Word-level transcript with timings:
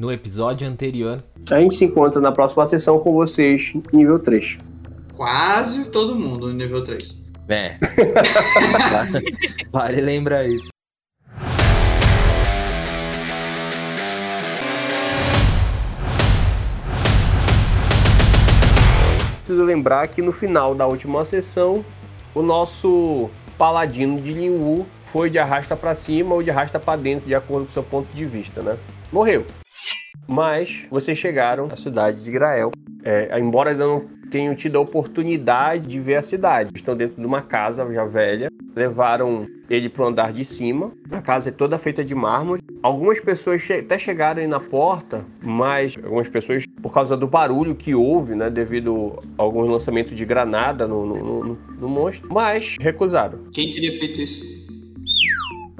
no 0.00 0.10
episódio 0.10 0.66
anterior. 0.66 1.22
A 1.50 1.60
gente 1.60 1.76
se 1.76 1.84
encontra 1.84 2.22
na 2.22 2.32
próxima 2.32 2.64
sessão 2.64 2.98
com 3.00 3.12
vocês, 3.12 3.74
nível 3.92 4.18
3. 4.18 4.56
Quase 5.14 5.90
todo 5.90 6.14
mundo 6.14 6.46
no 6.46 6.54
nível 6.54 6.82
3. 6.82 7.28
É. 7.50 7.76
vale 9.70 10.00
lembrar 10.00 10.48
isso. 10.48 10.70
Preciso 19.44 19.64
lembrar 19.64 20.08
que 20.08 20.22
no 20.22 20.32
final 20.32 20.74
da 20.74 20.86
última 20.86 21.26
sessão, 21.26 21.84
o 22.34 22.40
nosso 22.40 23.28
paladino 23.58 24.18
de 24.18 24.32
Linwu 24.32 24.86
foi 25.12 25.28
de 25.28 25.38
arrasta 25.38 25.76
para 25.76 25.94
cima 25.94 26.34
ou 26.34 26.42
de 26.42 26.50
arrasta 26.50 26.80
para 26.80 26.98
dentro, 26.98 27.26
de 27.26 27.34
acordo 27.34 27.66
com 27.66 27.70
o 27.70 27.74
seu 27.74 27.82
ponto 27.82 28.10
de 28.14 28.24
vista, 28.24 28.62
né? 28.62 28.78
Morreu. 29.12 29.44
Mas 30.30 30.86
vocês 30.88 31.18
chegaram 31.18 31.66
à 31.72 31.74
cidade 31.74 32.22
de 32.22 32.30
Grael. 32.30 32.70
É, 33.02 33.36
embora 33.40 33.70
ainda 33.70 33.84
não 33.84 34.06
tenham 34.30 34.54
tido 34.54 34.78
a 34.78 34.80
oportunidade 34.80 35.88
de 35.88 35.98
ver 35.98 36.14
a 36.14 36.22
cidade. 36.22 36.70
Estão 36.72 36.96
dentro 36.96 37.20
de 37.20 37.26
uma 37.26 37.42
casa 37.42 37.92
já 37.92 38.04
velha. 38.04 38.48
Levaram 38.76 39.48
ele 39.68 39.88
para 39.88 40.04
o 40.04 40.06
andar 40.06 40.32
de 40.32 40.44
cima. 40.44 40.92
A 41.10 41.20
casa 41.20 41.48
é 41.48 41.52
toda 41.52 41.76
feita 41.80 42.04
de 42.04 42.14
mármore. 42.14 42.62
Algumas 42.80 43.18
pessoas 43.18 43.60
che 43.60 43.72
até 43.72 43.98
chegaram 43.98 44.40
aí 44.40 44.46
na 44.46 44.60
porta, 44.60 45.26
mas 45.42 45.98
algumas 46.00 46.28
pessoas, 46.28 46.64
por 46.80 46.94
causa 46.94 47.16
do 47.16 47.26
barulho 47.26 47.74
que 47.74 47.92
houve, 47.92 48.36
né, 48.36 48.48
devido 48.48 49.18
a 49.36 49.42
alguns 49.42 49.68
lançamentos 49.68 50.16
de 50.16 50.24
granada 50.24 50.86
no, 50.86 51.04
no, 51.06 51.44
no, 51.44 51.58
no 51.80 51.88
monstro, 51.88 52.32
mas 52.32 52.76
recusaram. 52.80 53.40
Quem 53.52 53.72
teria 53.72 53.92
feito 53.98 54.20
isso? 54.20 54.44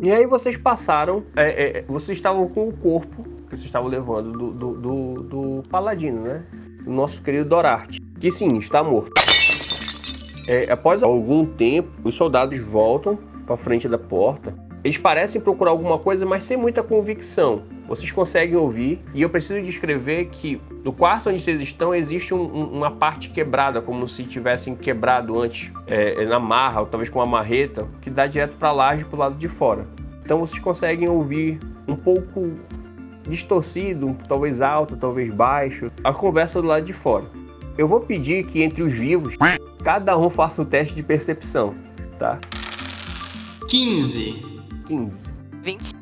E 0.02 0.10
aí 0.10 0.26
vocês 0.26 0.56
passaram, 0.56 1.22
é, 1.36 1.78
é, 1.78 1.84
vocês 1.86 2.18
estavam 2.18 2.48
com 2.48 2.68
o 2.68 2.72
corpo 2.72 3.29
vocês 3.56 3.66
estavam 3.66 3.88
levando 3.88 4.32
do, 4.32 4.50
do, 4.52 4.72
do, 4.74 5.22
do 5.22 5.62
paladino, 5.68 6.22
né? 6.22 6.44
O 6.86 6.90
nosso 6.90 7.22
querido 7.22 7.48
Dorarte, 7.48 8.00
que 8.18 8.30
sim, 8.30 8.56
está 8.58 8.82
morto. 8.82 9.12
É, 10.48 10.70
após 10.70 11.02
algum 11.02 11.44
tempo, 11.44 11.90
os 12.02 12.14
soldados 12.14 12.58
voltam 12.58 13.18
para 13.46 13.56
frente 13.56 13.88
da 13.88 13.98
porta. 13.98 14.54
Eles 14.82 14.96
parecem 14.96 15.40
procurar 15.40 15.70
alguma 15.70 15.98
coisa, 15.98 16.24
mas 16.24 16.44
sem 16.44 16.56
muita 16.56 16.82
convicção. 16.82 17.62
Vocês 17.86 18.10
conseguem 18.10 18.56
ouvir, 18.56 19.00
e 19.12 19.20
eu 19.20 19.28
preciso 19.28 19.60
descrever 19.62 20.26
que 20.26 20.60
no 20.82 20.92
quarto 20.92 21.28
onde 21.28 21.40
vocês 21.40 21.60
estão 21.60 21.94
existe 21.94 22.32
um, 22.32 22.40
um, 22.40 22.64
uma 22.72 22.90
parte 22.90 23.30
quebrada, 23.30 23.82
como 23.82 24.08
se 24.08 24.24
tivessem 24.24 24.74
quebrado 24.74 25.38
antes, 25.38 25.70
é, 25.86 26.24
na 26.24 26.38
marra, 26.38 26.80
ou 26.80 26.86
talvez 26.86 27.10
com 27.10 27.18
uma 27.18 27.26
marreta, 27.26 27.86
que 28.00 28.08
dá 28.08 28.26
direto 28.26 28.56
para 28.56 28.68
a 28.68 28.72
laje 28.72 29.04
o 29.10 29.16
lado 29.16 29.34
de 29.34 29.48
fora. 29.48 29.86
Então 30.24 30.38
vocês 30.38 30.62
conseguem 30.62 31.08
ouvir 31.08 31.58
um 31.86 31.96
pouco 31.96 32.52
distorcido, 33.30 34.16
talvez 34.28 34.60
alto, 34.60 34.96
talvez 34.96 35.32
baixo, 35.32 35.90
a 36.04 36.12
conversa 36.12 36.60
do 36.60 36.68
lado 36.68 36.84
de 36.84 36.92
fora. 36.92 37.24
Eu 37.78 37.88
vou 37.88 38.00
pedir 38.00 38.44
que 38.46 38.62
entre 38.62 38.82
os 38.82 38.92
vivos, 38.92 39.34
cada 39.82 40.18
um 40.18 40.28
faça 40.28 40.60
um 40.60 40.64
teste 40.64 40.94
de 40.94 41.02
percepção, 41.02 41.74
tá? 42.18 42.38
15. 43.68 44.44
15. 44.86 45.16
20. 45.62 45.92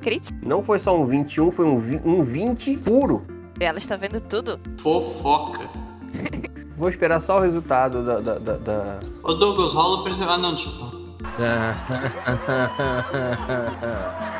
Crit? 0.00 0.30
Não 0.42 0.62
foi 0.62 0.78
só 0.78 0.98
um 0.98 1.04
21, 1.04 1.50
foi 1.50 1.66
um, 1.66 1.78
vi- 1.78 2.00
um 2.04 2.22
20 2.22 2.76
puro. 2.78 3.22
Ela 3.58 3.76
está 3.76 3.96
vendo 3.96 4.18
tudo. 4.20 4.58
Fofoca. 4.78 5.68
Vou 6.78 6.88
esperar 6.88 7.20
só 7.20 7.38
o 7.38 7.42
resultado 7.42 8.02
da. 8.02 8.20
da, 8.20 8.38
da- 8.38 8.56
da- 8.56 9.00
Ô 9.22 9.34
Douglas, 9.34 9.74
rola 9.74 10.02
pra 10.02 10.12
Ah, 10.26 10.38
não, 10.38 10.56
tipo. 10.56 11.00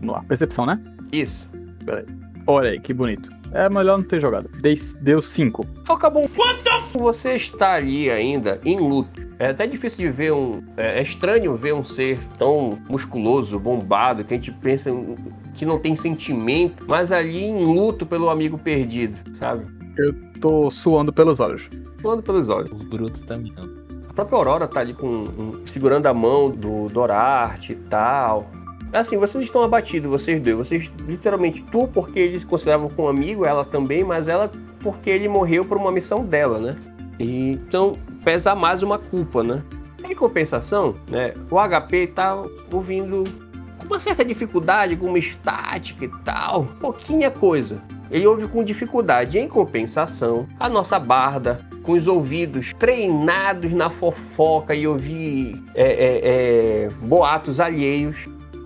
Vamos 0.00 0.14
lá. 0.14 0.22
Percepção, 0.26 0.66
né? 0.66 0.80
Isso. 1.12 1.50
Beleza. 1.84 2.06
Olha 2.46 2.70
aí, 2.70 2.80
que 2.80 2.92
bonito. 2.92 3.30
É 3.52 3.68
melhor 3.68 3.98
não 3.98 4.04
ter 4.04 4.20
jogado. 4.20 4.48
Dei- 4.60 4.78
Deu 5.00 5.20
5. 5.20 5.66
Acabou. 5.88 6.24
Você 6.94 7.34
está 7.34 7.72
ali 7.74 8.08
ainda 8.10 8.60
em 8.64 8.76
luto. 8.78 9.20
É 9.38 9.48
até 9.48 9.66
difícil 9.66 9.98
de 9.98 10.08
ver 10.10 10.32
um. 10.32 10.62
É 10.76 10.98
é 10.98 11.02
estranho 11.02 11.56
ver 11.56 11.74
um 11.74 11.84
ser 11.84 12.18
tão 12.38 12.78
musculoso, 12.88 13.58
bombado, 13.58 14.22
que 14.24 14.34
a 14.34 14.36
gente 14.36 14.52
pensa 14.52 14.90
que 15.54 15.64
não 15.66 15.78
tem 15.78 15.96
sentimento, 15.96 16.84
mas 16.86 17.10
ali 17.10 17.42
em 17.44 17.64
luto 17.64 18.06
pelo 18.06 18.28
amigo 18.30 18.56
perdido, 18.58 19.16
sabe? 19.34 19.66
Tô 20.40 20.70
suando 20.70 21.12
pelos 21.12 21.40
olhos. 21.40 21.68
Voando 22.02 22.22
pelos 22.22 22.48
olhos. 22.48 22.70
Os 22.70 22.82
brutos 22.82 23.20
também. 23.22 23.52
não. 23.56 23.68
A 24.08 24.12
própria 24.12 24.36
Aurora 24.38 24.66
tá 24.68 24.80
ali 24.80 24.92
com 24.94 25.06
um- 25.06 25.62
segurando 25.66 26.06
a 26.06 26.14
mão 26.14 26.50
do 26.50 26.88
Dorarte 26.88 27.72
e 27.72 27.76
tal. 27.76 28.50
Assim, 28.92 29.16
vocês 29.16 29.44
estão 29.44 29.62
abatidos, 29.62 30.10
vocês 30.10 30.42
dois. 30.42 30.56
Vocês, 30.56 30.90
literalmente, 31.06 31.62
tu 31.70 31.88
porque 31.88 32.18
eles 32.18 32.44
consideravam 32.44 32.88
como 32.88 33.08
amigo, 33.08 33.44
ela 33.44 33.64
também, 33.64 34.02
mas 34.02 34.28
ela 34.28 34.50
porque 34.80 35.10
ele 35.10 35.28
morreu 35.28 35.64
por 35.64 35.76
uma 35.76 35.92
missão 35.92 36.24
dela, 36.24 36.58
né? 36.58 36.76
E, 37.18 37.52
então, 37.52 37.96
pesa 38.24 38.54
mais 38.54 38.82
uma 38.82 38.98
culpa, 38.98 39.44
né? 39.44 39.62
Em 40.08 40.14
compensação, 40.14 40.96
né, 41.08 41.34
o 41.50 41.56
HP 41.56 42.08
tá 42.08 42.42
ouvindo 42.72 43.24
com 43.78 43.86
uma 43.86 44.00
certa 44.00 44.24
dificuldade, 44.24 44.96
com 44.96 45.06
uma 45.06 45.18
estática 45.18 46.04
e 46.04 46.08
tal. 46.24 46.64
Pouquinha 46.80 47.30
coisa. 47.30 47.80
Ele 48.10 48.26
ouve 48.26 48.48
com 48.48 48.64
dificuldade. 48.64 49.38
Em 49.38 49.46
compensação, 49.46 50.48
a 50.58 50.68
nossa 50.68 50.98
barda, 50.98 51.60
com 51.82 51.92
os 51.92 52.06
ouvidos 52.06 52.72
treinados 52.78 53.72
na 53.72 53.88
fofoca 53.88 54.74
e 54.74 54.86
ouvir 54.86 55.62
é, 55.74 55.84
é, 55.84 56.20
é, 56.24 56.88
boatos 57.02 57.60
alheios, 57.60 58.16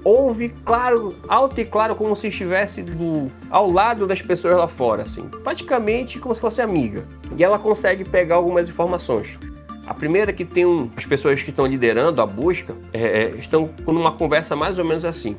ouve 0.04 0.50
claro, 0.64 1.16
alto 1.26 1.58
e 1.58 1.64
claro, 1.64 1.96
como 1.96 2.14
se 2.14 2.28
estivesse 2.28 2.82
do, 2.82 3.30
ao 3.50 3.70
lado 3.70 4.06
das 4.06 4.20
pessoas 4.20 4.56
lá 4.56 4.68
fora, 4.68 5.02
assim, 5.02 5.22
praticamente 5.42 6.18
como 6.18 6.34
se 6.34 6.40
fosse 6.40 6.60
amiga. 6.60 7.04
E 7.36 7.42
ela 7.42 7.58
consegue 7.58 8.04
pegar 8.04 8.36
algumas 8.36 8.68
informações. 8.68 9.38
A 9.86 9.94
primeira 9.94 10.30
é 10.30 10.34
que 10.34 10.44
tem 10.44 10.64
um, 10.64 10.90
as 10.96 11.04
pessoas 11.04 11.42
que 11.42 11.50
estão 11.50 11.66
liderando 11.66 12.20
a 12.20 12.26
busca 12.26 12.74
é, 12.92 13.02
é, 13.02 13.28
estão 13.36 13.68
com 13.84 13.92
uma 13.92 14.12
conversa 14.12 14.54
mais 14.54 14.78
ou 14.78 14.84
menos 14.84 15.04
assim. 15.04 15.36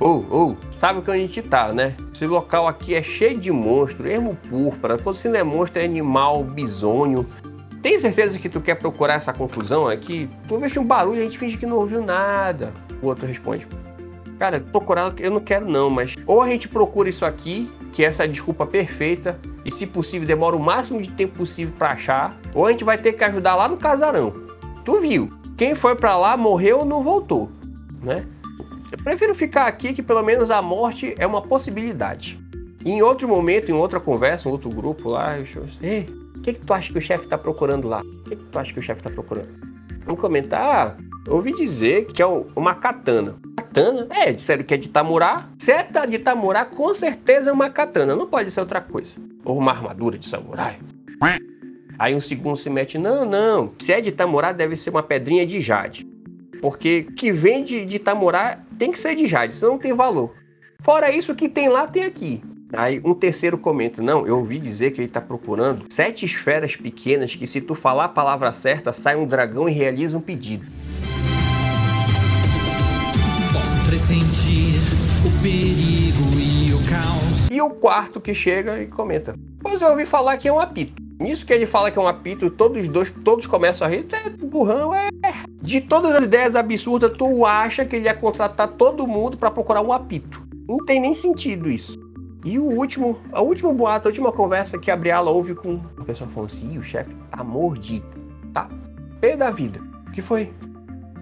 Ou, 0.00 0.24
ou, 0.30 0.56
sabe 0.70 1.02
que 1.02 1.10
a 1.10 1.16
gente 1.16 1.42
tá, 1.42 1.72
né? 1.72 1.96
Esse 2.14 2.24
local 2.24 2.68
aqui 2.68 2.94
é 2.94 3.02
cheio 3.02 3.38
de 3.38 3.50
monstros, 3.50 4.06
ermo 4.06 4.38
púrpura, 4.48 4.96
todo 4.96 5.16
se 5.16 5.28
não 5.28 5.40
é 5.40 5.42
monstro, 5.42 5.80
é 5.80 5.84
animal, 5.84 6.44
bisônio. 6.44 7.26
Tem 7.82 7.98
certeza 7.98 8.38
que 8.38 8.48
tu 8.48 8.60
quer 8.60 8.76
procurar 8.76 9.14
essa 9.14 9.32
confusão 9.32 9.86
aqui? 9.88 10.28
Tu 10.46 10.54
ouve 10.54 10.78
um 10.78 10.84
barulho 10.84 11.20
a 11.20 11.24
gente 11.24 11.38
finge 11.38 11.58
que 11.58 11.66
não 11.66 11.76
ouviu 11.76 12.00
nada. 12.02 12.72
O 13.02 13.06
outro 13.06 13.26
responde. 13.26 13.66
Cara, 14.38 14.60
procurar 14.60 15.12
eu 15.18 15.30
não 15.30 15.40
quero 15.40 15.68
não, 15.68 15.90
mas 15.90 16.14
ou 16.26 16.40
a 16.40 16.48
gente 16.48 16.68
procura 16.68 17.08
isso 17.08 17.24
aqui, 17.24 17.70
que 17.92 18.04
é 18.04 18.06
essa 18.06 18.26
desculpa 18.26 18.64
perfeita, 18.64 19.38
e 19.64 19.70
se 19.70 19.86
possível 19.86 20.26
demora 20.26 20.54
o 20.54 20.60
máximo 20.60 21.02
de 21.02 21.10
tempo 21.10 21.38
possível 21.38 21.74
pra 21.76 21.90
achar, 21.90 22.36
ou 22.54 22.66
a 22.66 22.70
gente 22.70 22.84
vai 22.84 22.96
ter 22.96 23.12
que 23.14 23.24
ajudar 23.24 23.56
lá 23.56 23.68
no 23.68 23.76
casarão. 23.76 24.32
Tu 24.84 25.00
viu? 25.00 25.32
Quem 25.56 25.74
foi 25.74 25.96
pra 25.96 26.16
lá 26.16 26.36
morreu 26.36 26.78
ou 26.78 26.84
não 26.84 27.02
voltou, 27.02 27.50
né? 28.00 28.24
Eu 28.92 28.98
prefiro 28.98 29.34
ficar 29.34 29.66
aqui 29.66 29.92
que 29.92 30.02
pelo 30.02 30.22
menos 30.22 30.50
a 30.50 30.62
morte 30.62 31.14
é 31.18 31.26
uma 31.26 31.42
possibilidade. 31.42 32.38
E 32.84 32.90
em 32.90 33.02
outro 33.02 33.28
momento, 33.28 33.70
em 33.70 33.74
outra 33.74 33.98
conversa, 33.98 34.48
em 34.48 34.52
outro 34.52 34.70
grupo 34.70 35.10
lá, 35.10 35.38
eu 35.38 35.44
chamo 35.44 35.66
assim, 35.66 35.78
Ei, 35.82 36.06
o 36.36 36.40
que, 36.40 36.52
que 36.54 36.64
tu 36.64 36.72
acha 36.72 36.92
que 36.92 36.98
o 36.98 37.02
chefe 37.02 37.26
tá 37.26 37.36
procurando 37.36 37.88
lá? 37.88 38.00
O 38.00 38.22
que, 38.24 38.36
que 38.36 38.44
tu 38.44 38.58
acha 38.58 38.72
que 38.72 38.78
o 38.78 38.82
chefe 38.82 39.02
tá 39.02 39.10
procurando? 39.10 39.48
Um 40.06 40.14
comentar, 40.14 40.96
ah, 40.96 41.07
ouvi 41.26 41.52
dizer 41.52 42.06
que 42.06 42.22
é 42.22 42.26
um- 42.26 42.46
uma 42.54 42.74
katana. 42.74 43.36
Katana? 43.56 44.06
É, 44.10 44.32
disseram 44.32 44.62
que 44.64 44.74
é 44.74 44.76
de 44.76 44.88
Tamurá. 44.88 45.48
Se 45.58 45.72
é 45.72 46.06
de 46.06 46.18
Tamurá, 46.18 46.64
com 46.64 46.94
certeza 46.94 47.50
é 47.50 47.52
uma 47.52 47.68
katana, 47.70 48.14
não 48.16 48.26
pode 48.26 48.50
ser 48.50 48.60
outra 48.60 48.80
coisa. 48.80 49.10
Ou 49.44 49.58
uma 49.58 49.72
armadura 49.72 50.18
de 50.18 50.26
samurai. 50.28 50.78
Aí 51.98 52.14
um 52.14 52.20
segundo 52.20 52.56
se 52.56 52.70
mete, 52.70 52.96
não, 52.96 53.24
não. 53.24 53.72
Se 53.78 53.92
é 53.92 54.00
de 54.00 54.12
Tamurá, 54.12 54.52
deve 54.52 54.76
ser 54.76 54.90
uma 54.90 55.02
pedrinha 55.02 55.44
de 55.44 55.60
jade. 55.60 56.06
Porque 56.60 57.02
que 57.16 57.30
vem 57.32 57.62
de, 57.64 57.84
de 57.84 57.98
Tamurá 57.98 58.60
tem 58.78 58.90
que 58.92 58.98
ser 58.98 59.14
de 59.14 59.26
jade, 59.26 59.54
senão 59.54 59.72
não 59.72 59.78
tem 59.78 59.92
valor. 59.92 60.32
Fora 60.80 61.10
isso, 61.10 61.32
o 61.32 61.34
que 61.34 61.48
tem 61.48 61.68
lá, 61.68 61.86
tem 61.86 62.04
aqui. 62.04 62.40
Aí 62.72 63.00
um 63.04 63.14
terceiro 63.14 63.56
comenta, 63.56 64.02
não, 64.02 64.26
eu 64.26 64.38
ouvi 64.38 64.58
dizer 64.58 64.90
que 64.92 65.00
ele 65.00 65.08
tá 65.08 65.20
procurando 65.20 65.84
sete 65.88 66.24
esferas 66.26 66.76
pequenas 66.76 67.34
que 67.34 67.46
se 67.46 67.60
tu 67.60 67.74
falar 67.74 68.04
a 68.04 68.08
palavra 68.08 68.52
certa, 68.52 68.92
sai 68.92 69.16
um 69.16 69.26
dragão 69.26 69.68
e 69.68 69.72
realiza 69.72 70.16
um 70.16 70.20
pedido. 70.20 70.66
Pressentir 74.08 74.80
o 75.20 75.42
perigo 75.42 76.40
e 76.40 76.72
o 76.72 76.78
caos. 76.90 77.50
E 77.50 77.60
o 77.60 77.68
quarto 77.68 78.18
que 78.22 78.32
chega 78.32 78.80
e 78.80 78.86
comenta, 78.86 79.34
pois 79.60 79.82
eu 79.82 79.88
ouvi 79.88 80.06
falar 80.06 80.38
que 80.38 80.48
é 80.48 80.52
um 80.52 80.58
apito. 80.58 81.02
Nisso 81.20 81.44
que 81.44 81.52
ele 81.52 81.66
fala 81.66 81.90
que 81.90 81.98
é 81.98 82.00
um 82.00 82.06
apito, 82.06 82.48
todos 82.48 82.80
os 82.80 82.88
dois, 82.88 83.12
todos 83.22 83.46
começam 83.46 83.86
a 83.86 83.90
rir, 83.90 84.06
é 84.10 84.30
burrão, 84.30 84.94
é... 84.94 85.10
De 85.60 85.82
todas 85.82 86.16
as 86.16 86.22
ideias 86.22 86.54
absurdas, 86.56 87.12
tu 87.18 87.44
acha 87.44 87.84
que 87.84 87.96
ele 87.96 88.06
ia 88.06 88.14
contratar 88.14 88.68
todo 88.68 89.06
mundo 89.06 89.36
pra 89.36 89.50
procurar 89.50 89.82
um 89.82 89.92
apito. 89.92 90.42
Não 90.66 90.78
tem 90.78 90.98
nem 90.98 91.12
sentido 91.12 91.70
isso. 91.70 91.98
E 92.46 92.58
o 92.58 92.64
último, 92.64 93.18
a 93.30 93.42
última 93.42 93.74
boato, 93.74 94.08
a 94.08 94.10
última 94.10 94.32
conversa 94.32 94.78
que 94.78 94.90
a 94.90 94.96
Briala 94.96 95.30
ouve 95.30 95.54
com 95.54 95.82
o 95.98 96.04
pessoal 96.06 96.30
falando 96.30 96.48
assim, 96.48 96.72
"Ih, 96.72 96.78
o 96.78 96.82
chefe 96.82 97.14
tá 97.30 97.44
mordido, 97.44 98.06
tá 98.54 98.70
pé 99.20 99.36
da 99.36 99.50
vida. 99.50 99.78
O 100.06 100.12
que 100.12 100.22
foi? 100.22 100.50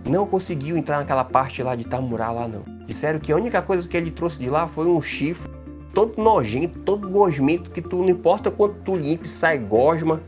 não 0.09 0.27
conseguiu 0.27 0.77
entrar 0.77 0.99
naquela 0.99 1.25
parte 1.25 1.63
lá 1.63 1.75
de 1.75 1.85
Tamurá 1.85 2.31
lá 2.31 2.49
não. 2.49 2.76
Disseram 2.87 3.19
que 3.19 3.33
a 3.33 3.37
única 3.37 3.61
coisa 3.63 3.89
que 3.89 3.97
ele 3.97 4.11
trouxe 4.11 4.39
de 4.39 4.49
lá 4.49 4.67
foi 4.67 4.87
um 4.87 5.01
chifre 5.03 5.51
todo 5.93 6.23
nojento, 6.23 6.79
todo 6.81 7.09
gosmento, 7.09 7.71
que 7.71 7.81
tu 7.81 7.97
não 7.97 8.11
importa 8.11 8.51
quanto 8.51 8.75
tu 8.85 8.95
limpe, 8.95 9.27
sai 9.27 9.57
gosma. 9.59 10.21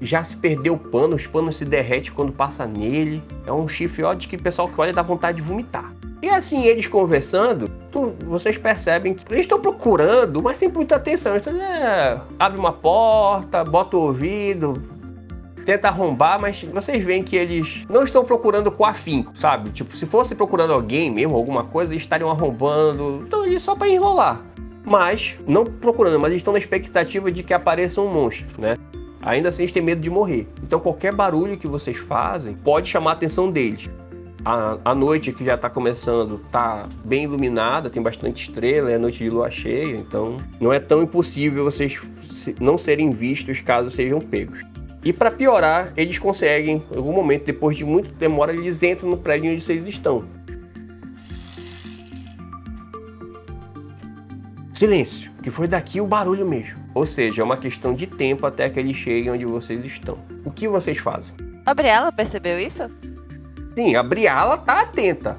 Já 0.00 0.24
se 0.24 0.36
perdeu 0.36 0.74
o 0.74 0.78
pano, 0.78 1.14
os 1.14 1.24
panos 1.26 1.56
se 1.56 1.64
derrete 1.64 2.10
quando 2.10 2.32
passa 2.32 2.66
nele. 2.66 3.22
É 3.46 3.52
um 3.52 3.66
chifre 3.68 4.02
ó, 4.02 4.12
de 4.12 4.26
que 4.26 4.34
o 4.34 4.42
pessoal 4.42 4.68
que 4.68 4.78
olha 4.80 4.92
dá 4.92 5.02
vontade 5.02 5.36
de 5.36 5.42
vomitar. 5.42 5.92
E 6.20 6.28
assim, 6.28 6.64
eles 6.64 6.86
conversando, 6.88 7.68
tu- 7.92 8.14
vocês 8.26 8.58
percebem 8.58 9.14
que 9.14 9.24
eles 9.32 9.42
estão 9.42 9.60
procurando, 9.60 10.42
mas 10.42 10.56
sem 10.56 10.68
muita 10.68 10.96
atenção. 10.96 11.36
Então, 11.36 11.54
é, 11.56 12.20
abre 12.38 12.58
uma 12.58 12.72
porta, 12.72 13.62
bota 13.62 13.96
o 13.96 14.00
ouvido, 14.06 14.82
tenta 15.64 15.88
arrombar, 15.88 16.40
mas 16.40 16.62
vocês 16.62 17.04
veem 17.04 17.22
que 17.22 17.36
eles 17.36 17.84
não 17.88 18.04
estão 18.04 18.24
procurando 18.24 18.70
com 18.70 18.84
afinco, 18.84 19.32
sabe? 19.34 19.70
Tipo, 19.70 19.96
se 19.96 20.06
fosse 20.06 20.34
procurando 20.34 20.72
alguém 20.72 21.10
mesmo, 21.10 21.34
alguma 21.34 21.64
coisa, 21.64 21.92
eles 21.92 22.02
estariam 22.02 22.30
arrombando. 22.30 23.24
Então, 23.26 23.44
eles 23.44 23.62
só 23.62 23.74
para 23.74 23.88
enrolar. 23.88 24.40
Mas, 24.84 25.38
não 25.46 25.64
procurando, 25.64 26.20
mas 26.20 26.34
estão 26.34 26.52
na 26.52 26.58
expectativa 26.58 27.32
de 27.32 27.42
que 27.42 27.54
apareça 27.54 28.00
um 28.00 28.12
monstro, 28.12 28.46
né? 28.58 28.76
Ainda 29.22 29.48
assim, 29.48 29.62
eles 29.62 29.72
têm 29.72 29.82
medo 29.82 30.02
de 30.02 30.10
morrer. 30.10 30.46
Então, 30.62 30.78
qualquer 30.78 31.14
barulho 31.14 31.56
que 31.56 31.66
vocês 31.66 31.96
fazem 31.96 32.54
pode 32.54 32.88
chamar 32.88 33.10
a 33.10 33.14
atenção 33.14 33.50
deles. 33.50 33.88
A, 34.44 34.76
a 34.84 34.94
noite 34.94 35.32
que 35.32 35.42
já 35.42 35.54
está 35.54 35.70
começando 35.70 36.38
tá 36.52 36.86
bem 37.02 37.24
iluminada, 37.24 37.88
tem 37.88 38.02
bastante 38.02 38.50
estrela, 38.50 38.90
é 38.90 38.98
noite 38.98 39.24
de 39.24 39.30
lua 39.30 39.50
cheia, 39.50 39.96
então 39.96 40.36
não 40.60 40.70
é 40.70 40.78
tão 40.78 41.02
impossível 41.02 41.64
vocês 41.64 41.98
não 42.60 42.76
serem 42.76 43.08
vistos 43.08 43.62
caso 43.62 43.90
sejam 43.90 44.20
pegos. 44.20 44.60
E 45.04 45.12
para 45.12 45.30
piorar, 45.30 45.92
eles 45.96 46.18
conseguem, 46.18 46.82
em 46.90 46.96
algum 46.96 47.12
momento, 47.12 47.44
depois 47.44 47.76
de 47.76 47.84
muito 47.84 48.08
demora, 48.14 48.52
eles 48.54 48.82
entram 48.82 49.10
no 49.10 49.18
prédio 49.18 49.52
onde 49.52 49.60
vocês 49.62 49.86
estão. 49.86 50.24
Silêncio, 54.72 55.30
que 55.42 55.50
foi 55.50 55.68
daqui 55.68 56.00
o 56.00 56.06
barulho 56.06 56.48
mesmo. 56.48 56.82
Ou 56.94 57.06
seja, 57.06 57.42
é 57.42 57.44
uma 57.44 57.56
questão 57.56 57.94
de 57.94 58.06
tempo 58.06 58.46
até 58.46 58.68
que 58.68 58.78
eles 58.78 58.96
cheguem 58.96 59.30
onde 59.30 59.44
vocês 59.44 59.84
estão. 59.84 60.18
O 60.44 60.50
que 60.50 60.66
vocês 60.66 60.98
fazem? 60.98 61.34
A 61.64 61.74
Briella 61.74 62.10
percebeu 62.10 62.58
isso? 62.58 62.84
Sim, 63.76 63.94
a 63.96 64.02
Briala 64.02 64.56
tá 64.58 64.82
atenta. 64.82 65.38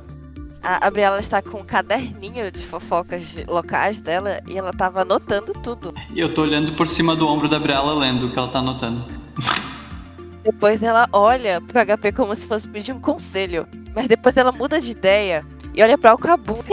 A, 0.61 0.88
a 0.88 0.91
Briella 0.91 1.19
está 1.19 1.41
com 1.41 1.59
um 1.59 1.63
caderninho 1.65 2.51
de 2.51 2.59
fofocas 2.59 3.23
de- 3.33 3.44
locais 3.45 4.01
dela 4.01 4.41
e 4.47 4.57
ela 4.57 4.73
tava 4.73 5.01
anotando 5.01 5.53
tudo. 5.53 5.94
E 6.13 6.19
eu 6.19 6.33
tô 6.33 6.41
olhando 6.41 6.71
por 6.73 6.88
cima 6.88 7.15
do 7.15 7.27
ombro 7.27 7.47
da 7.47 7.59
Briella 7.59 7.94
lendo 7.94 8.27
o 8.27 8.31
que 8.31 8.39
ela 8.39 8.47
tá 8.47 8.59
anotando. 8.59 9.06
Depois 10.43 10.83
ela 10.83 11.07
olha 11.11 11.59
pro 11.59 11.79
HP 11.79 12.11
como 12.11 12.35
se 12.35 12.47
fosse 12.47 12.67
pedir 12.67 12.93
um 12.93 12.99
conselho. 12.99 13.67
Mas 13.95 14.07
depois 14.07 14.37
ela 14.37 14.51
muda 14.51 14.79
de 14.79 14.91
ideia 14.91 15.43
e 15.73 15.81
olha 15.81 15.97
pra 15.97 16.11
Alcabu. 16.11 16.63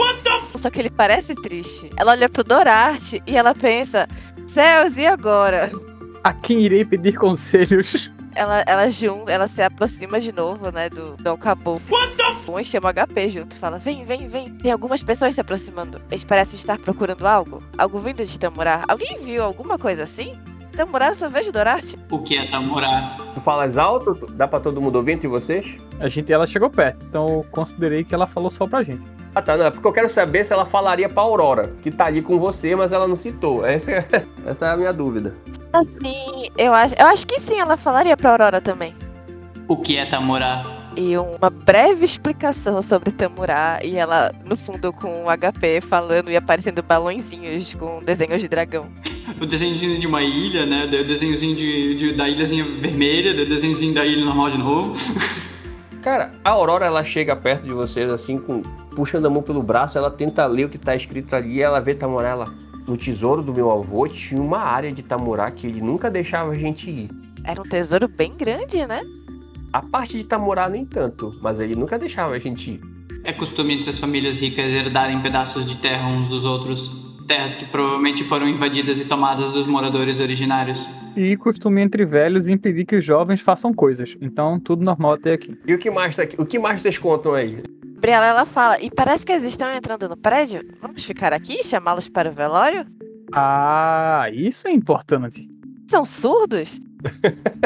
Só 0.55 0.69
que 0.69 0.79
ele 0.79 0.89
parece 0.89 1.33
triste. 1.35 1.89
Ela 1.97 2.11
olha 2.11 2.29
pro 2.29 2.43
Dorarte 2.43 3.23
e 3.25 3.35
ela 3.35 3.55
pensa: 3.55 4.07
Céus, 4.47 4.97
e 4.97 5.05
agora? 5.05 5.71
A 6.23 6.33
quem 6.33 6.61
irei 6.61 6.85
pedir 6.85 7.13
conselhos? 7.13 8.11
Ela, 8.35 8.63
ela 8.65 8.89
junta, 8.89 9.31
ela 9.31 9.47
se 9.47 9.61
aproxima 9.61 10.19
de 10.19 10.31
novo, 10.31 10.71
né, 10.71 10.89
do, 10.89 11.15
do 11.17 11.29
Alcabu. 11.29 11.79
E 12.59 12.65
chama 12.65 12.89
o 12.89 12.91
HP 12.91 13.29
junto. 13.29 13.55
Fala: 13.55 13.77
Vem, 13.77 14.03
vem, 14.05 14.27
vem. 14.27 14.57
Tem 14.57 14.71
algumas 14.71 15.03
pessoas 15.03 15.35
se 15.35 15.41
aproximando. 15.41 16.01
Eles 16.09 16.23
parecem 16.23 16.57
estar 16.57 16.79
procurando 16.79 17.27
algo. 17.27 17.61
Algo 17.77 17.99
vindo 17.99 18.25
de 18.25 18.39
Tamurá. 18.39 18.85
Alguém 18.87 19.19
viu 19.23 19.43
alguma 19.43 19.77
coisa 19.77 20.01
assim? 20.01 20.35
Tamurá, 20.73 21.07
eu 21.07 21.15
só 21.15 21.29
vejo 21.29 21.51
Dorarte. 21.51 21.97
O 22.09 22.19
que 22.19 22.37
é 22.37 22.45
Tamurá? 22.47 23.17
Tu 23.33 23.41
falas 23.41 23.77
alto? 23.77 24.15
Dá 24.33 24.47
pra 24.47 24.59
todo 24.59 24.81
mundo 24.81 24.95
ouvir 24.95 25.13
entre 25.13 25.27
vocês? 25.27 25.77
A 25.99 26.09
gente, 26.09 26.33
ela 26.33 26.47
chegou 26.47 26.69
perto, 26.69 27.05
então 27.05 27.27
eu 27.27 27.45
considerei 27.51 28.03
que 28.03 28.13
ela 28.13 28.27
falou 28.27 28.49
só 28.49 28.67
pra 28.67 28.83
gente. 28.83 29.05
Ah 29.35 29.41
tá, 29.41 29.57
não, 29.57 29.65
é 29.65 29.71
porque 29.71 29.87
eu 29.87 29.93
quero 29.93 30.09
saber 30.09 30.45
se 30.45 30.53
ela 30.53 30.65
falaria 30.65 31.09
pra 31.09 31.23
Aurora, 31.23 31.73
que 31.81 31.89
tá 31.91 32.05
ali 32.05 32.21
com 32.21 32.37
você, 32.39 32.75
mas 32.75 32.91
ela 32.91 33.07
não 33.07 33.15
citou. 33.15 33.65
Essa 33.65 33.91
é, 33.91 34.25
essa 34.45 34.67
é 34.67 34.71
a 34.71 34.77
minha 34.77 34.93
dúvida. 34.93 35.35
Assim, 35.71 36.49
eu 36.55 36.73
acho, 36.73 36.93
eu 36.99 37.07
acho 37.07 37.25
que 37.25 37.39
sim, 37.39 37.59
ela 37.59 37.75
falaria 37.75 38.15
pra 38.15 38.31
Aurora 38.31 38.61
também. 38.61 38.93
O 39.67 39.77
que 39.77 39.97
é 39.97 40.05
Tamurá? 40.05 40.63
E 40.95 41.17
uma 41.17 41.49
breve 41.49 42.05
explicação 42.05 42.79
sobre 42.81 43.11
Tamurá. 43.11 43.79
E 43.81 43.95
ela, 43.95 44.31
no 44.45 44.55
fundo, 44.55 44.93
com 44.93 45.25
o 45.25 45.27
HP 45.35 45.81
falando 45.81 46.29
e 46.29 46.35
aparecendo 46.35 46.83
balõezinhos 46.83 47.73
com 47.73 48.03
desenhos 48.03 48.41
de 48.41 48.47
dragão. 48.47 48.87
O 49.41 49.45
desenhozinho 49.45 49.99
de 49.99 50.07
uma 50.07 50.21
ilha, 50.21 50.65
né? 50.65 50.87
Daí 50.89 51.01
o 51.01 51.07
desenhozinho 51.07 51.55
de, 51.55 51.95
de- 51.95 52.13
da 52.13 52.29
ilhazinha 52.29 52.63
vermelha, 52.63 53.33
daí 53.33 53.45
o 53.45 53.49
desenhozinho 53.49 53.93
da 53.93 54.05
ilha 54.05 54.23
normal 54.23 54.51
de 54.51 54.57
novo. 54.57 54.93
Cara, 56.01 56.31
a 56.43 56.49
Aurora 56.49 56.85
ela 56.85 57.03
chega 57.03 57.35
perto 57.35 57.63
de 57.63 57.71
vocês 57.71 58.09
assim, 58.09 58.37
com 58.37 58.61
puxando 58.95 59.25
a 59.25 59.29
mão 59.29 59.41
pelo 59.41 59.63
braço, 59.63 59.97
ela 59.97 60.11
tenta 60.11 60.45
ler 60.45 60.65
o 60.65 60.69
que 60.69 60.77
tá 60.77 60.95
escrito 60.95 61.33
ali, 61.35 61.55
e 61.55 61.61
ela 61.61 61.79
vê 61.79 61.95
Tamurá, 61.95 62.29
ela. 62.29 62.53
No 62.85 62.97
tesouro 62.97 63.41
do 63.41 63.53
meu 63.53 63.71
avô 63.71 64.05
tinha 64.09 64.41
uma 64.41 64.59
área 64.59 64.91
de 64.91 65.01
Tamurá 65.01 65.49
que 65.49 65.65
ele 65.65 65.79
nunca 65.81 66.11
deixava 66.11 66.51
a 66.51 66.55
gente 66.55 66.89
ir. 66.91 67.09
Era 67.45 67.61
um 67.61 67.63
tesouro 67.63 68.09
bem 68.09 68.33
grande, 68.37 68.85
né? 68.85 69.01
A 69.71 69.81
parte 69.81 70.17
de 70.17 70.25
Tamurá 70.25 70.67
nem 70.67 70.83
tanto, 70.85 71.33
mas 71.41 71.61
ele 71.61 71.75
nunca 71.75 71.97
deixava 71.97 72.33
a 72.35 72.39
gente 72.39 72.71
ir. 72.71 72.81
É 73.23 73.31
costume 73.31 73.73
entre 73.75 73.89
as 73.89 73.97
famílias 73.97 74.39
ricas 74.39 74.65
herdarem 74.65 75.21
pedaços 75.21 75.65
de 75.65 75.77
terra 75.77 76.05
uns 76.09 76.27
dos 76.27 76.43
outros. 76.43 77.02
Terras 77.27 77.55
que 77.55 77.65
provavelmente 77.65 78.23
foram 78.23 78.47
invadidas 78.47 78.99
e 78.99 79.05
tomadas 79.05 79.51
dos 79.51 79.67
moradores 79.67 80.19
originários. 80.19 80.85
E 81.15 81.37
costume 81.37 81.81
entre 81.81 82.05
velhos 82.05 82.47
impedir 82.47 82.85
que 82.85 82.95
os 82.95 83.05
jovens 83.05 83.41
façam 83.41 83.73
coisas. 83.73 84.17
Então, 84.19 84.59
tudo 84.59 84.83
normal 84.83 85.13
até 85.13 85.33
aqui. 85.33 85.57
E 85.65 85.73
o 85.73 85.77
que 85.77 85.91
mais 85.91 86.15
tá 86.15 86.23
aqui? 86.23 86.35
O 86.39 86.45
que 86.45 86.57
mais 86.57 86.81
vocês 86.81 86.97
contam 86.97 87.33
aí? 87.33 87.61
Briela, 87.99 88.25
ela 88.25 88.45
fala, 88.45 88.81
e 88.81 88.91
parece 88.91 89.25
que 89.25 89.31
eles 89.31 89.45
estão 89.45 89.71
entrando 89.71 90.09
no 90.09 90.17
prédio. 90.17 90.61
Vamos 90.81 91.05
ficar 91.05 91.31
aqui 91.31 91.59
e 91.59 91.63
chamá-los 91.63 92.09
para 92.09 92.29
o 92.29 92.33
velório? 92.33 92.85
Ah, 93.31 94.25
isso 94.33 94.67
é 94.67 94.71
importante. 94.71 95.47
São 95.87 96.03
surdos? 96.03 96.79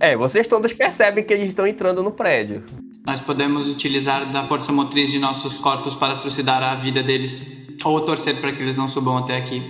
É, 0.00 0.16
vocês 0.16 0.48
todos 0.48 0.72
percebem 0.72 1.22
que 1.22 1.32
eles 1.32 1.50
estão 1.50 1.64
entrando 1.64 2.02
no 2.02 2.10
prédio. 2.10 2.64
Nós 3.06 3.20
podemos 3.20 3.70
utilizar 3.70 4.26
da 4.32 4.42
força 4.42 4.72
motriz 4.72 5.12
de 5.12 5.18
nossos 5.20 5.54
corpos 5.58 5.94
para 5.94 6.16
trucidar 6.16 6.60
a 6.60 6.74
vida 6.74 7.04
deles. 7.04 7.61
Ou 7.84 8.00
torcer 8.02 8.40
para 8.40 8.52
que 8.52 8.62
eles 8.62 8.76
não 8.76 8.88
subam 8.88 9.16
até 9.18 9.36
aqui. 9.36 9.62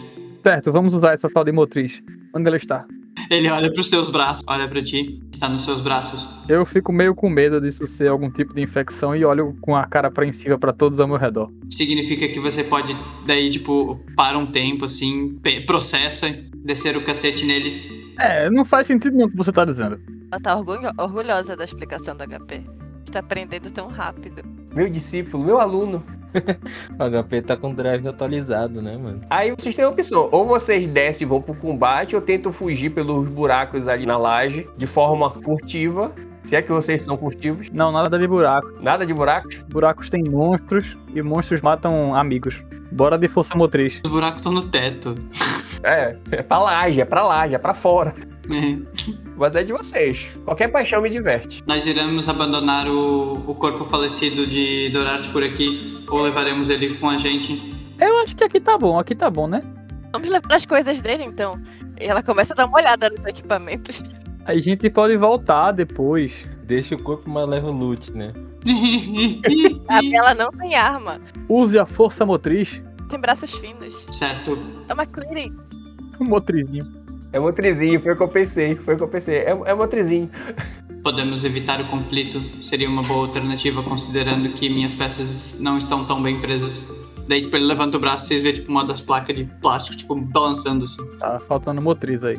Certo, 0.42 0.72
vamos 0.72 0.94
usar 0.94 1.12
essa 1.12 1.28
tal 1.30 1.44
de 1.44 1.52
motriz. 1.52 2.02
Onde 2.34 2.48
ela 2.48 2.56
está? 2.56 2.84
Ele 3.30 3.48
olha 3.48 3.70
para 3.70 3.80
os 3.80 3.88
teus 3.88 4.10
braços, 4.10 4.42
olha 4.46 4.66
para 4.66 4.82
ti, 4.82 5.20
está 5.32 5.48
nos 5.48 5.64
seus 5.64 5.80
braços. 5.80 6.28
Eu 6.48 6.66
fico 6.66 6.92
meio 6.92 7.14
com 7.14 7.28
medo 7.30 7.60
disso 7.60 7.86
ser 7.86 8.08
algum 8.08 8.30
tipo 8.30 8.54
de 8.54 8.60
infecção 8.62 9.14
e 9.14 9.24
olho 9.24 9.56
com 9.60 9.76
a 9.76 9.84
cara 9.86 10.08
apreensiva 10.08 10.58
pra 10.58 10.72
todos 10.72 10.98
ao 10.98 11.06
meu 11.06 11.16
redor. 11.16 11.50
Significa 11.70 12.26
que 12.28 12.40
você 12.40 12.64
pode, 12.64 12.94
daí, 13.26 13.50
tipo, 13.50 13.98
para 14.16 14.36
um 14.36 14.46
tempo, 14.46 14.86
assim, 14.86 15.38
processa, 15.66 16.28
descer 16.64 16.96
o 16.96 17.02
cacete 17.02 17.44
neles. 17.46 17.90
É, 18.18 18.50
não 18.50 18.64
faz 18.64 18.86
sentido 18.86 19.14
nenhum 19.14 19.28
o 19.28 19.30
que 19.30 19.36
você 19.36 19.52
tá 19.52 19.64
dizendo. 19.64 20.00
Ela 20.30 20.40
tá 20.40 20.56
orgulho- 20.56 20.90
orgulhosa 20.98 21.54
da 21.56 21.64
explicação 21.64 22.16
do 22.16 22.24
HP. 22.24 22.62
Está 23.04 23.20
aprendendo 23.20 23.70
tão 23.70 23.88
rápido. 23.88 24.42
Meu 24.74 24.88
discípulo, 24.88 25.44
meu 25.44 25.58
aluno. 25.60 26.02
O 26.98 27.10
HP 27.10 27.42
tá 27.42 27.56
com 27.56 27.74
drive 27.74 28.06
atualizado, 28.08 28.80
né, 28.80 28.96
mano? 28.96 29.20
Aí 29.28 29.50
vocês 29.50 29.74
têm 29.74 29.84
a 29.84 29.88
opção: 29.88 30.28
ou 30.32 30.46
vocês 30.46 30.86
descem 30.86 31.26
e 31.26 31.28
vão 31.28 31.40
pro 31.40 31.54
combate, 31.54 32.14
ou 32.14 32.22
tentam 32.22 32.52
fugir 32.52 32.90
pelos 32.90 33.28
buracos 33.28 33.88
ali 33.88 34.06
na 34.06 34.16
laje 34.16 34.68
de 34.76 34.86
forma 34.86 35.30
furtiva. 35.30 36.12
Se 36.42 36.56
é 36.56 36.62
que 36.62 36.72
vocês 36.72 37.02
são 37.02 37.16
furtivos. 37.16 37.70
Não, 37.70 37.92
nada 37.92 38.18
de 38.18 38.26
buraco. 38.26 38.72
Nada 38.80 39.06
de 39.06 39.14
buracos. 39.14 39.58
Buracos 39.68 40.10
têm 40.10 40.24
monstros 40.24 40.96
e 41.14 41.22
monstros 41.22 41.60
matam 41.60 42.14
amigos. 42.16 42.60
Bora 42.90 43.16
de 43.16 43.28
força 43.28 43.56
motriz. 43.56 44.00
Os 44.04 44.10
buracos 44.10 44.40
estão 44.40 44.52
no 44.52 44.68
teto. 44.68 45.14
É, 45.84 46.16
é 46.30 46.42
pra 46.42 46.58
laje, 46.58 47.00
é 47.00 47.04
pra 47.04 47.22
laje, 47.22 47.54
é 47.54 47.58
pra 47.58 47.74
fora. 47.74 48.14
É. 48.50 49.12
Mas 49.42 49.56
é 49.56 49.64
de 49.64 49.72
vocês. 49.72 50.28
Qualquer 50.44 50.68
paixão 50.68 51.02
me 51.02 51.10
diverte. 51.10 51.64
Nós 51.66 51.84
iremos 51.84 52.28
abandonar 52.28 52.86
o, 52.86 53.32
o 53.44 53.54
corpo 53.56 53.84
falecido 53.86 54.46
de 54.46 54.88
Dorarte 54.90 55.30
por 55.30 55.42
aqui, 55.42 56.04
ou 56.08 56.22
levaremos 56.22 56.70
ele 56.70 56.96
com 56.98 57.08
a 57.08 57.18
gente. 57.18 57.74
Eu 58.00 58.20
acho 58.20 58.36
que 58.36 58.44
aqui 58.44 58.60
tá 58.60 58.78
bom, 58.78 59.00
aqui 59.00 59.16
tá 59.16 59.28
bom, 59.28 59.48
né? 59.48 59.60
Vamos 60.12 60.28
levar 60.28 60.54
as 60.54 60.64
coisas 60.64 61.00
dele, 61.00 61.24
então. 61.24 61.60
E 62.00 62.04
ela 62.04 62.22
começa 62.22 62.54
a 62.54 62.56
dar 62.56 62.66
uma 62.66 62.78
olhada 62.78 63.10
nos 63.10 63.26
equipamentos. 63.26 64.04
A 64.44 64.54
gente 64.54 64.88
pode 64.88 65.16
voltar 65.16 65.72
depois. 65.72 66.46
Deixa 66.62 66.94
o 66.94 67.02
corpo, 67.02 67.28
mas 67.28 67.48
leva 67.48 67.66
o 67.66 67.72
loot, 67.72 68.12
né? 68.12 68.32
A 69.88 70.00
Bela 70.02 70.34
não 70.36 70.52
tem 70.52 70.76
arma. 70.76 71.20
Use 71.48 71.76
a 71.76 71.84
força 71.84 72.24
motriz. 72.24 72.80
Tem 73.08 73.18
braços 73.18 73.52
finos. 73.54 74.06
certo. 74.12 74.56
É 74.88 74.94
uma 74.94 75.04
clearing. 75.04 75.52
Um 76.20 76.26
motrizinho. 76.26 77.01
É 77.32 77.38
motrizinho, 77.38 78.00
foi 78.00 78.12
o 78.12 78.16
que 78.16 78.22
eu 78.22 78.28
pensei. 78.28 78.76
Foi 78.76 78.94
o 78.94 78.96
que 78.96 79.02
eu 79.02 79.08
pensei. 79.08 79.36
É, 79.36 79.50
é 79.50 79.74
motrizinho. 79.74 80.30
Podemos 81.02 81.44
evitar 81.44 81.80
o 81.80 81.84
conflito. 81.86 82.40
Seria 82.62 82.88
uma 82.88 83.02
boa 83.02 83.26
alternativa, 83.26 83.82
considerando 83.82 84.50
que 84.50 84.68
minhas 84.68 84.92
peças 84.92 85.60
não 85.60 85.78
estão 85.78 86.04
tão 86.04 86.22
bem 86.22 86.40
presas. 86.40 86.94
Daí, 87.26 87.42
tipo, 87.42 87.56
ele 87.56 87.64
levanta 87.64 87.96
o 87.96 88.00
braço 88.00 88.24
e 88.24 88.28
vocês 88.28 88.42
vê, 88.42 88.52
tipo, 88.52 88.70
uma 88.70 88.84
das 88.84 89.00
placas 89.00 89.34
de 89.34 89.44
plástico, 89.60 89.96
tipo, 89.96 90.14
balançando, 90.14 90.84
assim. 90.84 91.02
Tá 91.18 91.40
faltando 91.48 91.80
motriz 91.80 92.22
aí. 92.22 92.38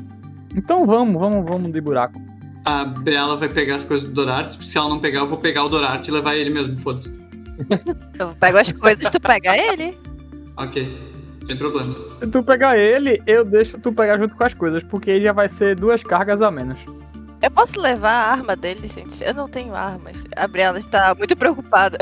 Então 0.56 0.86
vamos, 0.86 1.20
vamos, 1.20 1.48
vamos 1.48 1.74
de 1.74 1.82
buraco. 1.82 2.22
A 2.66 2.86
Briella 2.86 3.36
vai 3.36 3.50
pegar 3.50 3.78
as 3.78 3.84
coisas 3.84 4.08
do 4.08 4.14
Dorart, 4.14 4.56
porque 4.56 4.70
se 4.70 4.78
ela 4.78 4.88
não 4.88 5.00
pegar, 5.00 5.22
eu 5.22 5.28
vou 5.28 5.38
pegar 5.38 5.66
o 5.66 5.70
Dorart 5.70 6.08
e 6.08 6.12
levar 6.12 6.36
ele 6.36 6.50
mesmo, 6.50 6.78
foda-se. 6.78 7.22
Eu 8.18 8.34
pego 8.40 8.58
as 8.58 8.72
coisas, 8.72 9.10
tu 9.12 9.20
pega 9.20 9.56
ele. 9.56 9.98
Ok, 10.58 11.12
sem 11.46 11.58
problemas. 11.58 12.02
Se 12.02 12.28
tu 12.28 12.44
pegar 12.44 12.78
ele, 12.78 13.22
eu 13.28 13.44
deixo 13.44 13.78
tu 13.78 13.92
pegar 13.92 14.18
junto 14.18 14.36
com 14.36 14.44
as 14.44 14.54
coisas, 14.54 14.84
porque 14.84 15.12
aí 15.12 15.22
já 15.24 15.32
vai 15.34 15.50
ser 15.50 15.76
duas 15.76 16.04
cargas 16.04 16.42
a 16.42 16.50
menos. 16.52 16.80
Eu 17.42 17.52
posso 17.52 17.80
levar 17.80 18.12
a 18.12 18.32
arma 18.32 18.56
dele, 18.56 18.88
gente? 18.88 19.22
Eu 19.24 19.34
não 19.34 19.50
tenho 19.50 19.76
armas. 19.76 20.24
A 20.36 20.48
Briella 20.48 20.78
está 20.78 21.14
muito 21.14 21.36
preocupada. 21.36 21.98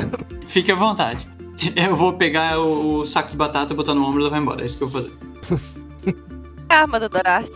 Fique 0.47 0.71
à 0.71 0.75
vontade. 0.75 1.27
Eu 1.75 1.95
vou 1.95 2.13
pegar 2.13 2.59
o, 2.59 2.99
o 2.99 3.05
saco 3.05 3.31
de 3.31 3.37
batata, 3.37 3.73
botar 3.73 3.93
no 3.93 4.03
ombro 4.03 4.21
e 4.21 4.23
levar 4.25 4.37
embora. 4.39 4.61
É 4.61 4.65
isso 4.65 4.77
que 4.77 4.83
eu 4.83 4.89
vou 4.89 5.01
fazer. 5.01 5.13
A 6.69 6.75
arma 6.81 6.99
do 6.99 7.09
Dorart. 7.09 7.49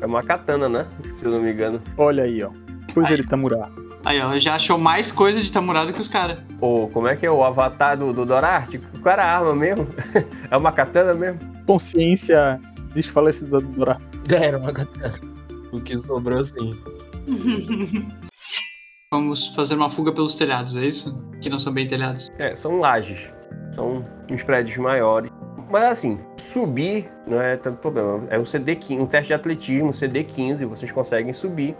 É 0.00 0.06
uma 0.06 0.22
katana, 0.22 0.68
né? 0.68 0.86
Se 1.14 1.24
eu 1.24 1.32
não 1.32 1.40
me 1.40 1.52
engano. 1.52 1.80
Olha 1.96 2.24
aí, 2.24 2.42
ó. 2.42 2.50
Pois 2.94 3.06
Aí. 3.06 3.14
ele 3.14 3.26
Tamurá. 3.26 3.68
Aí, 4.04 4.20
ó, 4.20 4.36
já 4.38 4.56
achou 4.56 4.76
mais 4.78 5.12
coisa 5.12 5.40
de 5.40 5.50
Tamurá 5.52 5.84
do 5.84 5.92
que 5.92 6.00
os 6.00 6.08
caras. 6.08 6.40
Ou 6.60 6.88
como 6.88 7.06
é 7.06 7.14
que 7.14 7.24
é 7.24 7.30
o 7.30 7.44
avatar 7.44 7.96
do, 7.96 8.12
do 8.12 8.26
Dorarte? 8.26 8.78
Qual 9.00 9.12
era 9.12 9.24
a 9.24 9.38
arma 9.38 9.54
mesmo? 9.54 9.86
é 10.50 10.56
uma 10.56 10.72
katana 10.72 11.14
mesmo? 11.14 11.38
Consciência 11.66 12.60
desfalecida 12.94 13.60
do 13.60 13.66
Dorá. 13.68 14.00
Era 14.30 14.58
uma 14.58 14.72
katana. 14.72 15.14
O 15.72 15.80
que 15.80 15.96
sobrou 15.96 16.40
assim. 16.40 16.76
Vamos 19.12 19.48
fazer 19.48 19.74
uma 19.74 19.90
fuga 19.90 20.10
pelos 20.10 20.34
telhados, 20.34 20.74
é 20.76 20.86
isso? 20.86 21.14
Que 21.40 21.50
não 21.50 21.58
são 21.58 21.72
bem 21.72 21.86
telhados. 21.86 22.30
É, 22.38 22.56
são 22.56 22.78
lajes. 22.78 23.20
São 23.74 24.04
uns 24.30 24.42
prédios 24.42 24.76
maiores. 24.78 25.30
Mas 25.70 25.84
assim, 25.84 26.18
subir 26.36 27.10
não 27.26 27.40
é 27.40 27.56
tanto 27.56 27.78
problema. 27.78 28.26
É 28.30 28.38
um 28.38 28.42
CD15, 28.42 28.98
um 28.98 29.06
teste 29.06 29.28
de 29.28 29.34
atletismo, 29.34 29.90
CD15, 29.90 30.66
vocês 30.66 30.90
conseguem 30.90 31.32
subir. 31.32 31.76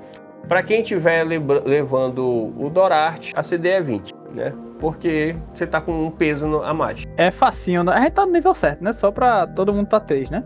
Para 0.49 0.63
quem 0.63 0.83
estiver 0.83 1.25
levando 1.25 2.53
o 2.57 2.69
Dorarte, 2.71 3.33
a 3.35 3.43
CD 3.43 3.69
é 3.71 3.81
20, 3.81 4.13
né? 4.35 4.53
Porque 4.81 5.37
você 5.55 5.67
tá 5.67 5.81
com 5.81 6.07
um 6.07 6.11
peso 6.11 6.47
no- 6.47 6.63
a 6.63 6.75
mais. 6.75 7.05
É 7.17 7.31
facinho, 7.31 7.85
né? 7.85 7.93
A 7.93 8.01
gente 8.03 8.13
tá 8.13 8.27
no 8.27 8.33
nível 8.33 8.53
certo, 8.53 8.83
né? 8.83 8.93
Só 8.93 9.11
pra 9.11 9.47
todo 9.47 9.73
mundo 9.73 9.87
tá 9.89 10.01
3, 10.01 10.29
né? 10.29 10.45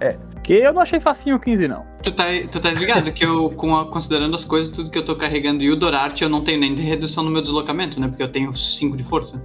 É. 0.00 0.16
Que 0.42 0.54
eu 0.54 0.72
não 0.72 0.82
achei 0.82 0.98
facinho 0.98 1.36
o 1.36 1.40
15, 1.40 1.68
não. 1.68 1.84
Tu 2.02 2.10
tá, 2.12 2.24
tu 2.50 2.60
tá 2.60 2.70
ligado 2.70 3.12
que 3.12 3.24
eu, 3.24 3.50
com 3.50 3.76
a- 3.76 3.86
considerando 3.90 4.34
as 4.34 4.44
coisas, 4.44 4.74
tudo 4.74 4.90
que 4.90 4.98
eu 4.98 5.04
tô 5.04 5.14
carregando 5.16 5.62
e 5.62 5.70
o 5.70 5.76
Dorart, 5.76 6.20
eu 6.20 6.28
não 6.28 6.42
tenho 6.42 6.58
nem 6.60 6.74
de 6.74 6.82
redução 6.82 7.22
no 7.22 7.30
meu 7.30 7.40
deslocamento, 7.42 8.00
né? 8.00 8.08
Porque 8.08 8.22
eu 8.22 8.28
tenho 8.32 8.52
5 8.54 8.96
de 8.96 9.04
força. 9.04 9.44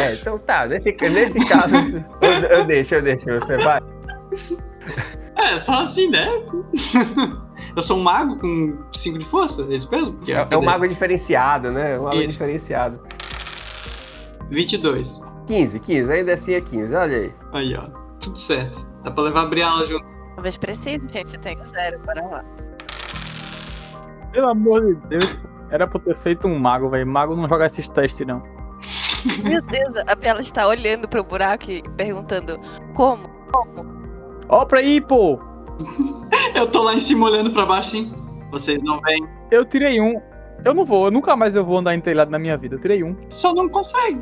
É, 0.00 0.14
então 0.14 0.38
tá, 0.38 0.66
nesse, 0.66 0.92
nesse 0.92 1.46
caso, 1.48 1.74
eu, 2.20 2.30
eu 2.58 2.64
deixo, 2.66 2.94
eu 2.94 3.02
deixo. 3.02 3.24
Você 3.26 3.56
vai. 3.58 3.80
É, 5.36 5.56
só 5.58 5.82
assim, 5.82 6.08
né? 6.10 6.26
eu 7.76 7.82
sou 7.82 7.98
um 7.98 8.02
mago 8.02 8.38
com 8.38 8.76
5 8.98 9.18
de 9.18 9.24
força, 9.24 9.62
é 9.62 9.74
isso 9.74 9.90
mesmo? 9.90 10.18
É, 10.28 10.54
é 10.54 10.56
um 10.56 10.62
mago 10.62 10.86
diferenciado, 10.88 11.70
né? 11.70 11.98
Um 11.98 12.04
mago 12.04 12.16
Isso. 12.16 12.38
diferenciado. 12.38 13.00
22. 14.50 15.22
15, 15.46 15.80
15, 15.80 16.12
ainda 16.12 16.32
assim 16.34 16.54
é 16.54 16.60
15, 16.60 16.94
olha 16.94 17.16
aí. 17.16 17.34
Aí, 17.52 17.74
ó. 17.76 17.88
Tudo 18.20 18.38
certo. 18.38 18.86
Dá 19.02 19.10
pra 19.10 19.24
levar 19.24 19.42
a 19.42 19.46
Briala 19.46 19.86
junto. 19.86 20.04
Talvez 20.34 20.56
precise, 20.56 21.06
gente. 21.12 21.34
Eu 21.34 21.40
tenho 21.40 21.64
zero. 21.64 21.98
Bora 22.04 22.24
lá. 22.26 22.44
Pelo 24.32 24.48
amor 24.48 24.84
de 24.84 24.94
Deus. 25.08 25.38
Era 25.70 25.86
pra 25.86 25.98
eu 25.98 26.04
ter 26.04 26.22
feito 26.22 26.46
um 26.46 26.58
mago, 26.58 26.88
velho. 26.88 27.06
Mago 27.06 27.34
não 27.34 27.48
joga 27.48 27.66
esses 27.66 27.88
testes, 27.88 28.26
não. 28.26 28.42
Meu 29.42 29.60
Deus, 29.62 29.96
a 29.96 30.14
Briella 30.14 30.40
está 30.40 30.66
olhando 30.66 31.08
pro 31.08 31.24
buraco 31.24 31.70
e 31.70 31.82
perguntando 31.96 32.58
como? 32.94 33.28
Como? 33.50 33.84
Ó 34.48 34.64
pra 34.64 34.78
aí, 34.80 35.00
pô! 35.00 35.40
Eu 36.54 36.70
tô 36.70 36.82
lá 36.82 36.94
em 36.94 36.98
cima 36.98 37.26
olhando 37.26 37.50
pra 37.50 37.66
baixo, 37.66 37.96
hein? 37.96 38.12
Vocês 38.50 38.82
não 38.82 39.00
veem. 39.00 39.26
Eu 39.50 39.64
tirei 39.64 40.00
um. 40.00 40.20
Eu 40.64 40.74
não 40.74 40.84
vou, 40.84 41.06
eu 41.06 41.10
nunca 41.10 41.36
mais 41.36 41.54
eu 41.54 41.64
vou 41.64 41.78
andar 41.78 41.94
em 41.94 42.00
telhado 42.00 42.30
na 42.30 42.38
minha 42.38 42.56
vida. 42.56 42.74
Eu 42.74 42.80
tirei 42.80 43.02
um. 43.04 43.16
Só 43.28 43.54
não 43.54 43.68
consegue. 43.68 44.20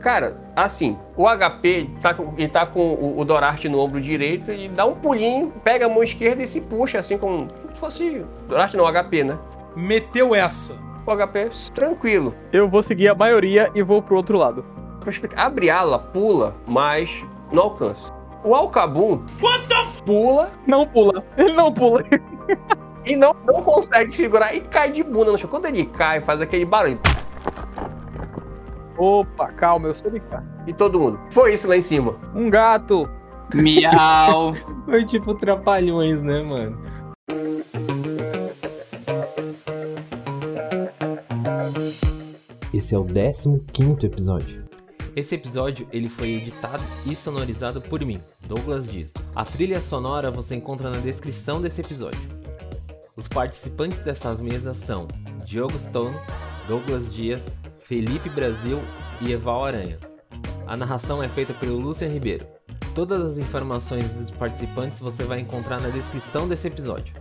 Cara, 0.00 0.36
assim, 0.56 0.98
o 1.16 1.24
HP 1.26 1.90
tá 2.00 2.14
com, 2.14 2.34
ele 2.36 2.48
tá 2.48 2.66
com 2.66 2.80
o, 2.80 3.20
o 3.20 3.24
Dorarte 3.24 3.68
no 3.68 3.78
ombro 3.78 4.00
direito 4.00 4.50
e 4.50 4.68
dá 4.68 4.86
um 4.86 4.94
pulinho, 4.94 5.52
pega 5.62 5.86
a 5.86 5.88
mão 5.88 6.02
esquerda 6.02 6.42
e 6.42 6.46
se 6.46 6.60
puxa, 6.62 6.98
assim, 6.98 7.18
como 7.18 7.48
se 7.74 7.80
fosse. 7.80 8.26
Dorarte 8.48 8.76
não, 8.76 8.90
HP, 8.90 9.24
né? 9.24 9.38
Meteu 9.76 10.34
essa. 10.34 10.78
O 11.06 11.16
HP, 11.16 11.50
tranquilo. 11.74 12.34
Eu 12.52 12.68
vou 12.68 12.82
seguir 12.82 13.08
a 13.08 13.14
maioria 13.14 13.70
e 13.74 13.82
vou 13.82 14.02
pro 14.02 14.16
outro 14.16 14.38
lado. 14.38 14.64
Vou 15.00 15.10
explicar. 15.10 15.46
A 15.46 15.50
Briala 15.50 15.98
pula, 15.98 16.56
mas 16.66 17.10
não 17.52 17.64
alcança. 17.64 18.12
O 18.42 18.54
Alcabum 18.54 19.24
pula 20.06 20.50
Não 20.66 20.86
pula. 20.86 21.24
Ele 21.36 21.52
não 21.52 21.72
pula. 21.72 22.02
e 23.04 23.16
não, 23.16 23.34
não 23.46 23.62
consegue 23.62 24.14
segurar 24.14 24.54
e 24.54 24.60
cai 24.60 24.90
de 24.90 25.02
bunda 25.02 25.32
no 25.32 25.38
chão. 25.38 25.48
Quando 25.48 25.66
ele 25.66 25.86
cai, 25.86 26.20
faz 26.20 26.40
aquele 26.40 26.64
barulho. 26.64 27.00
Opa, 28.96 29.48
calma, 29.52 29.88
eu 29.88 29.94
sei 29.94 30.10
de 30.10 30.20
cá. 30.20 30.44
E 30.66 30.74
todo 30.74 31.00
mundo. 31.00 31.18
Foi 31.30 31.54
isso 31.54 31.66
lá 31.66 31.76
em 31.76 31.80
cima. 31.80 32.16
Um 32.34 32.50
gato. 32.50 33.08
Miau. 33.54 34.54
Foi 34.84 35.04
tipo 35.04 35.34
trapalhões, 35.34 36.22
né, 36.22 36.42
mano? 36.42 36.78
Esse 42.72 42.94
é 42.94 42.98
o 42.98 43.04
15 43.04 44.06
episódio. 44.06 44.64
Esse 45.16 45.34
episódio 45.34 45.88
ele 45.92 46.08
foi 46.08 46.34
editado 46.34 46.82
e 47.04 47.16
sonorizado 47.16 47.80
por 47.80 48.00
mim, 48.04 48.20
Douglas 48.46 48.90
Dias. 48.90 49.12
A 49.34 49.44
trilha 49.44 49.80
sonora 49.80 50.30
você 50.30 50.54
encontra 50.54 50.88
na 50.88 50.98
descrição 50.98 51.60
desse 51.60 51.80
episódio. 51.80 52.39
Os 53.16 53.26
participantes 53.26 53.98
dessa 53.98 54.32
mesa 54.34 54.72
são 54.72 55.08
Diogo 55.44 55.78
Stone, 55.78 56.16
Douglas 56.68 57.12
Dias, 57.12 57.58
Felipe 57.80 58.28
Brasil 58.30 58.78
e 59.20 59.32
Eval 59.32 59.64
Aranha. 59.64 59.98
A 60.66 60.76
narração 60.76 61.22
é 61.22 61.28
feita 61.28 61.52
pelo 61.52 61.78
Lúcio 61.78 62.08
Ribeiro. 62.08 62.46
Todas 62.94 63.22
as 63.22 63.38
informações 63.38 64.12
dos 64.12 64.30
participantes 64.30 65.00
você 65.00 65.24
vai 65.24 65.40
encontrar 65.40 65.80
na 65.80 65.88
descrição 65.88 66.48
desse 66.48 66.68
episódio. 66.68 67.12